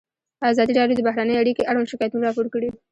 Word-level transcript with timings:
ازادي 0.51 0.73
راډیو 0.79 0.97
د 0.97 1.01
بهرنۍ 1.07 1.35
اړیکې 1.39 1.67
اړوند 1.69 1.91
شکایتونه 1.91 2.23
راپور 2.27 2.47
کړي. 2.53 2.69